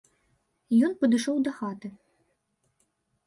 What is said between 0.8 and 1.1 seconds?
Ён